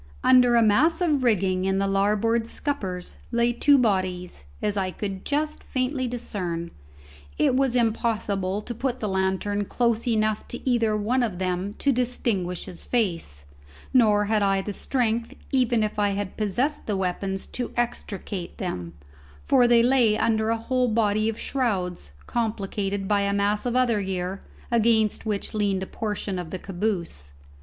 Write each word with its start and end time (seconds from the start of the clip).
Under 0.23 0.55
a 0.55 0.63
mass 0.63 0.99
of 0.99 1.21
rigging 1.23 1.63
in 1.65 1.77
the 1.77 1.85
larboard 1.85 2.47
scuppers 2.47 3.13
lay 3.31 3.53
two 3.53 3.77
bodies, 3.77 4.45
as 4.59 4.75
I 4.75 4.89
could 4.89 5.25
just 5.25 5.63
faintly 5.65 6.07
discern; 6.07 6.71
it 7.37 7.53
was 7.55 7.75
impossible 7.75 8.63
to 8.63 8.73
put 8.73 8.99
the 8.99 9.07
lantern 9.07 9.63
close 9.65 10.07
enough 10.07 10.47
to 10.47 10.67
either 10.67 10.97
one 10.97 11.21
of 11.21 11.37
them 11.37 11.75
to 11.77 11.91
distinguish 11.91 12.65
his 12.65 12.83
face, 12.83 13.45
nor 13.93 14.25
had 14.25 14.41
I 14.41 14.61
the 14.63 14.73
strength 14.73 15.35
even 15.51 15.83
if 15.83 15.99
I 15.99 16.09
had 16.17 16.35
possessed 16.35 16.87
the 16.87 16.97
weapons 16.97 17.45
to 17.49 17.71
extricate 17.77 18.57
them, 18.57 18.95
for 19.43 19.67
they 19.67 19.83
lay 19.83 20.17
under 20.17 20.49
a 20.49 20.57
whole 20.57 20.87
body 20.87 21.29
of 21.29 21.37
shrouds, 21.39 22.11
complicated 22.25 23.07
by 23.07 23.21
a 23.21 23.33
mass 23.33 23.67
of 23.67 23.75
other 23.75 24.01
gear, 24.01 24.41
against 24.71 25.27
which 25.27 25.53
leaned 25.53 25.83
a 25.83 25.85
portion 25.85 26.39
of 26.39 26.49
the 26.49 26.57
caboose. 26.57 27.33